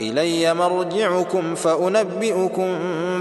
إلي 0.00 0.54
مرجعكم 0.54 1.54
فأنبئكم 1.54 2.78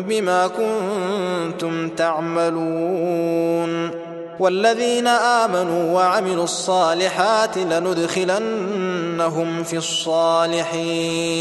بما 0.08 0.48
كنتم 0.48 1.90
تعملون. 1.90 3.92
والذين 4.40 5.08
آمنوا 5.08 5.94
وعملوا 5.94 6.44
الصالحات 6.44 7.58
لندخلنهم 7.58 9.64
في 9.64 9.78
الصالحين. 9.78 11.34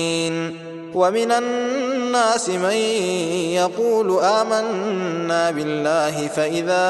ومن 0.95 1.33
الناس 1.33 2.49
من 2.49 2.77
يقول 3.57 4.21
آمنا 4.21 5.51
بالله 5.51 6.29
فإذا 6.29 6.87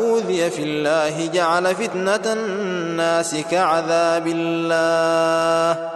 أوذي 0.00 0.50
في 0.50 0.62
الله 0.62 1.26
جعل 1.26 1.74
فتنة 1.74 2.32
الناس 2.32 3.36
كعذاب 3.50 4.26
الله. 4.26 5.95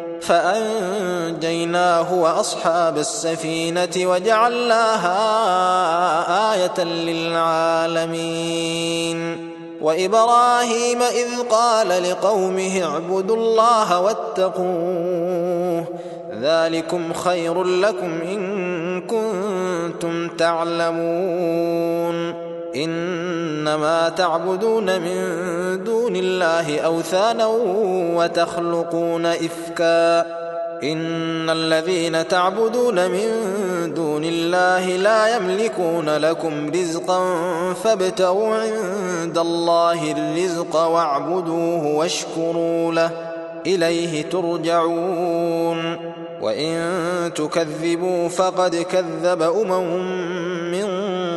فأنجيناه 0.31 2.13
وأصحاب 2.13 2.97
السفينة 2.97 3.89
وجعلناها 3.97 5.19
آية 6.53 6.83
للعالمين. 6.83 8.31
وإبراهيم 9.81 11.01
إذ 11.01 11.41
قال 11.49 11.87
لقومه 11.87 12.83
اعبدوا 12.83 13.35
الله 13.35 13.99
واتقوه 13.99 15.85
ذلكم 16.41 17.13
خير 17.13 17.63
لكم 17.63 18.21
إن 18.21 19.01
كنتم 19.01 20.27
تعلمون. 20.27 21.71
إنما 22.75 24.09
تعبدون 24.09 25.01
من 25.01 25.83
دون 25.83 26.15
الله 26.15 26.79
أوثانا 26.79 27.45
وتخلقون 28.15 29.25
إفكا. 29.25 30.25
إن 30.83 31.49
الذين 31.49 32.27
تعبدون 32.27 33.11
من 33.11 33.27
دون 33.93 34.23
الله 34.23 34.89
لا 34.89 35.35
يملكون 35.35 36.09
لكم 36.09 36.71
رزقا 36.75 37.19
فابتغوا 37.73 38.55
عند 38.55 39.37
الله 39.37 40.11
الرزق 40.11 40.75
واعبدوه 40.75 41.85
واشكروا 41.85 42.93
له 42.93 43.11
إليه 43.65 44.29
ترجعون. 44.29 46.11
وإن 46.41 47.33
تكذبوا 47.35 48.29
فقد 48.29 48.75
كذب 48.75 49.41
أمم 49.41 50.50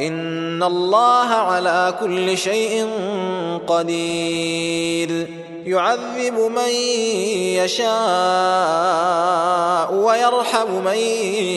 إن 0.00 0.62
الله 0.62 1.28
على 1.28 1.94
كل 2.00 2.38
شيء 2.38 2.88
قدير. 3.66 5.28
يعذب 5.66 6.50
من 6.56 6.68
يشاء 7.64 7.92
ويرحم 9.94 10.84
من 10.84 10.96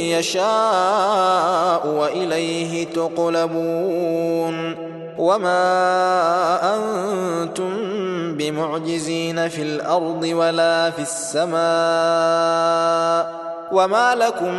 يشاء 0.10 1.88
وإليه 1.88 2.86
تقلبون. 2.86 4.76
وما 5.18 6.76
أنتم 6.76 7.74
بمعجزين 8.38 9.50
في 9.50 9.62
الأرض 9.62 10.24
ولا 10.24 10.90
في 10.90 11.02
السماء. 11.02 11.56
وما 13.76 14.16
لكم 14.16 14.54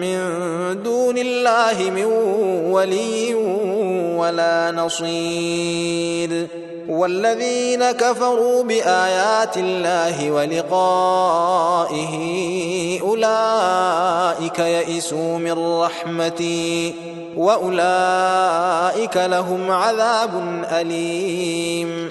من 0.00 0.18
دون 0.82 1.18
الله 1.18 1.90
من 1.90 2.04
ولي 2.72 3.34
ولا 4.14 4.70
نصير 4.70 6.48
والذين 6.88 7.90
كفروا 7.90 8.62
بآيات 8.62 9.56
الله 9.56 10.30
ولقائه 10.30 12.14
أولئك 13.00 14.58
يئسوا 14.58 15.38
من 15.38 15.78
رحمتي 15.80 16.94
وأولئك 17.36 19.16
لهم 19.16 19.70
عذاب 19.70 20.64
أليم 20.72 22.10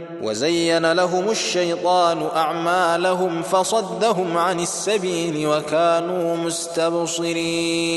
وزين 0.21 0.91
لهم 0.91 1.29
الشيطان 1.29 2.27
أعمالهم 2.35 3.41
فصدهم 3.41 4.37
عن 4.37 4.59
السبيل 4.59 5.47
وكانوا 5.47 6.37
مستبصرين 6.37 7.91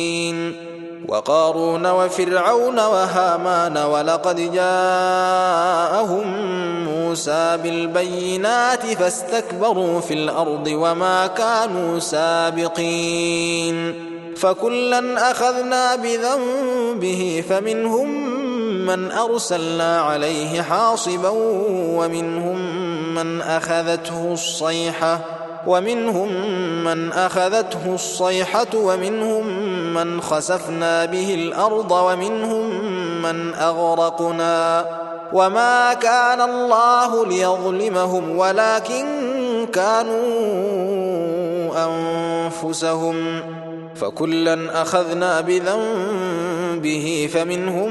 وقارون 1.08 1.86
وفرعون 1.86 2.78
وهامان 2.78 3.76
ولقد 3.78 4.52
جاءهم 4.52 6.26
موسى 6.84 7.58
بالبينات 7.62 8.86
فاستكبروا 8.86 10.00
في 10.00 10.14
الأرض 10.14 10.66
وما 10.66 11.26
كانوا 11.26 11.98
سابقين 11.98 13.94
فكلا 14.36 15.30
أخذنا 15.30 15.96
بذنبه 15.96 17.44
فمنهم 17.48 18.33
من 18.86 19.12
أرسلنا 19.12 20.00
عليه 20.00 20.62
حاصبا 20.62 21.28
ومنهم 21.98 22.58
من 23.14 23.40
أخذته 23.42 24.32
الصيحة 24.32 25.20
ومنهم 25.66 26.28
من 26.84 27.12
أخذته 27.12 27.94
الصيحة 27.94 28.66
ومنهم 28.74 29.46
من 29.94 30.20
خسفنا 30.20 31.04
به 31.04 31.34
الأرض 31.34 31.90
ومنهم 31.90 32.70
من 33.22 33.54
أغرقنا 33.54 34.86
وما 35.32 35.94
كان 35.94 36.40
الله 36.40 37.26
ليظلمهم 37.26 38.38
ولكن 38.38 39.06
كانوا 39.72 40.24
أنفسهم 41.86 43.40
فكلا 43.94 44.82
أخذنا 44.82 45.40
بذنبه 45.40 47.28
فمنهم 47.32 47.90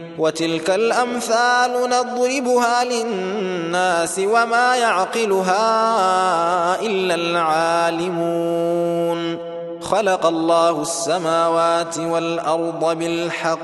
وتلك 0.17 0.69
الأمثال 0.69 1.89
نضربها 1.89 2.83
للناس 2.83 4.19
وما 4.19 4.75
يعقلها 4.75 5.61
إلا 6.81 7.15
العالمون. 7.15 9.37
خلق 9.81 10.25
الله 10.25 10.81
السماوات 10.81 11.97
والأرض 11.97 12.97
بالحق. 12.97 13.61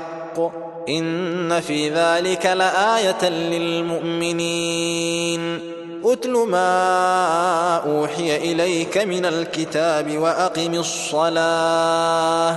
إن 0.88 1.60
في 1.60 1.90
ذلك 1.90 2.46
لآية 2.46 3.28
للمؤمنين. 3.28 5.60
أتل 6.04 6.30
ما 6.30 7.76
أوحي 7.76 8.36
إليك 8.36 8.98
من 8.98 9.26
الكتاب 9.26 10.18
وأقم 10.18 10.74
الصلاة. 10.74 12.56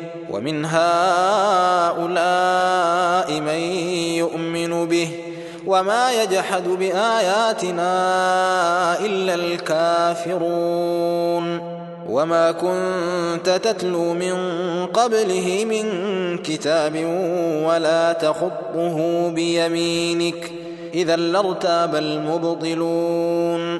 ومن 0.31 0.65
هؤلاء 0.65 2.11
من 3.41 3.59
يؤمن 4.17 4.87
به 4.87 5.09
وما 5.67 6.11
يجحد 6.23 6.67
بآياتنا 6.67 7.89
إلا 8.99 9.33
الكافرون 9.35 10.91
وما 12.09 12.51
كنت 12.51 13.49
تتلو 13.49 14.13
من 14.13 14.35
قبله 14.85 15.65
من 15.69 16.37
كتاب 16.37 16.95
ولا 17.65 18.13
تخطه 18.13 19.29
بيمينك 19.29 20.51
إذا 20.93 21.15
لارتاب 21.15 21.95
المبطلون 21.95 23.79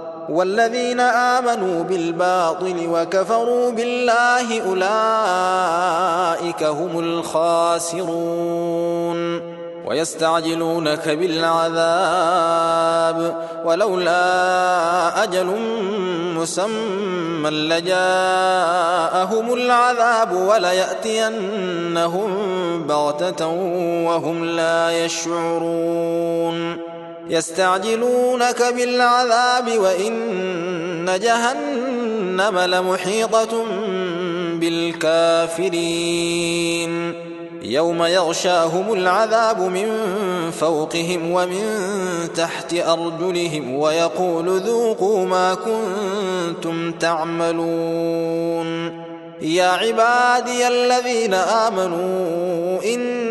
والذين 0.29 0.99
آمنوا 0.99 1.83
بالباطل 1.83 2.87
وكفروا 2.87 3.71
بالله 3.71 4.61
أولئك 4.69 6.63
هم 6.63 6.99
الخاسرون 6.99 8.71
ويستعجلونك 9.85 11.09
بالعذاب 11.09 11.75
ولولا 13.65 15.23
أجل 15.23 15.55
مسمى 16.37 17.49
لجاءهم 17.49 19.53
العذاب 19.53 20.33
وليأتينهم 20.33 22.31
بغتة 22.87 23.47
وهم 24.07 24.45
لا 24.45 25.05
يشعرون 25.05 26.90
يستعجلونك 27.31 28.63
بالعذاب 28.75 29.77
وإن 29.77 31.19
جهنم 31.19 32.59
لمحيطة 32.59 33.65
بالكافرين. 34.53 35.71
يوم 37.61 38.03
يغشاهم 38.03 38.93
العذاب 38.93 39.59
من 39.61 39.87
فوقهم 40.59 41.31
ومن 41.31 41.63
تحت 42.35 42.73
أرجلهم 42.73 43.75
ويقول 43.75 44.59
ذوقوا 44.59 45.25
ما 45.25 45.53
كنتم 45.53 46.91
تعملون. 46.91 48.67
يا 49.41 49.67
عبادي 49.67 50.67
الذين 50.67 51.33
آمنوا 51.33 52.83
إن 52.85 53.30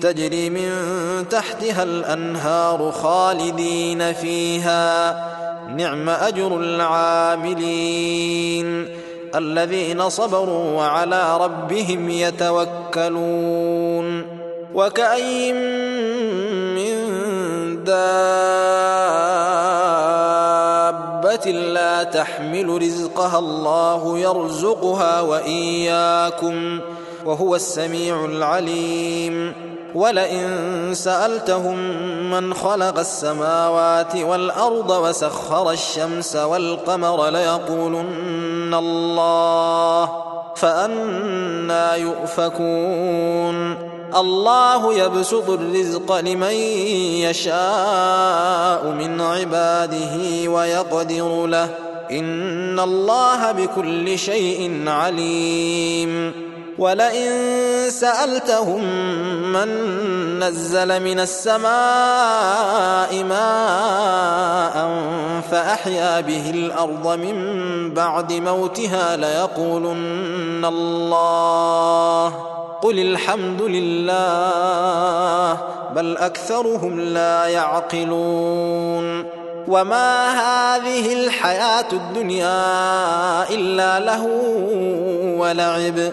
تجري 0.00 0.50
من 0.50 0.70
تحتها 1.30 1.82
الأنهار 1.82 2.92
خالدين 2.92 4.12
فيها. 4.12 5.16
نعم 5.76 6.08
أجر 6.08 6.56
العاملين 6.60 7.86
الذين 9.34 10.08
صبروا 10.08 10.72
وعلى 10.72 11.36
ربهم 11.40 12.10
يتوكلون. 12.10 13.56
وكأي 14.74 15.52
من 15.52 16.96
دابة 17.84 18.30
لا 21.50 22.02
تحمل 22.02 22.82
رزقها 22.82 23.38
الله 23.38 24.18
يرزقها 24.18 25.20
وإياكم 25.20 26.80
وهو 27.24 27.54
السميع 27.54 28.24
العليم. 28.24 29.52
ولئن 29.96 30.94
سألتهم 30.94 31.76
من 32.30 32.54
خلق 32.54 32.98
السماوات 32.98 34.16
والأرض 34.16 34.90
وسخر 34.90 35.70
الشمس 35.70 36.36
والقمر 36.36 37.28
ليقولن 37.30 38.74
الله 38.74 40.10
فأنا 40.56 41.94
يؤفكون. 41.94 43.74
الله 44.16 44.94
يبسط 44.94 45.50
الرزق 45.50 46.20
لمن 46.20 46.54
يشاء 47.24 48.94
من 48.98 49.20
عباده 49.20 50.50
ويقدر 50.50 51.46
له. 51.46 51.68
إن 52.10 52.80
الله 52.80 53.52
بكل 53.52 54.18
شيء 54.18 54.88
عليم. 54.88 56.45
ولئن 56.78 57.30
سألتهم 57.90 58.82
من 59.52 59.68
نزل 60.40 61.02
من 61.02 61.20
السماء 61.20 61.64
ماء 63.24 64.90
فأحيا 65.50 66.20
به 66.20 66.50
الأرض 66.50 67.18
من 67.18 67.94
بعد 67.94 68.32
موتها 68.32 69.16
ليقولن 69.16 70.64
الله 70.64 72.28
قل 72.82 72.98
الحمد 72.98 73.62
لله 73.62 75.58
بل 75.94 76.16
أكثرهم 76.16 77.00
لا 77.00 77.46
يعقلون 77.46 79.24
وما 79.68 80.30
هذه 80.30 81.12
الحياة 81.12 81.92
الدنيا 81.92 83.50
إلا 83.50 84.00
له 84.00 84.26
ولعب 85.38 86.12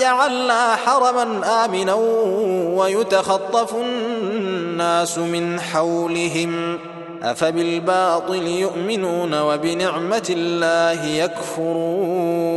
جعلنا 0.00 0.76
حرما 0.76 1.40
آمنا 1.64 1.94
ويتخطف 2.74 3.74
الناس 3.74 5.18
من 5.18 5.60
حولهم 5.60 6.78
أفبالباطل 7.22 8.46
يؤمنون 8.46 9.40
وبنعمة 9.40 10.26
الله 10.30 11.04
يكفرون 11.04 12.54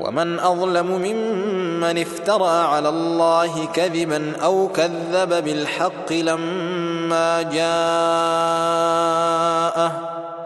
ومن 0.00 0.38
أظلم 0.38 0.86
ممن 0.86 1.98
افترى 1.98 2.50
على 2.50 2.88
الله 2.88 3.66
كذبا 3.74 4.32
أو 4.42 4.68
كذب 4.68 5.44
بالحق 5.44 6.12
لما 6.12 7.42
جاءه 7.42 8.84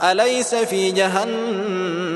أليس 0.03 0.55
في 0.55 0.91